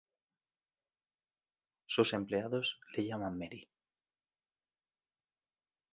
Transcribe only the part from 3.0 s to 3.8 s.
llaman Mary.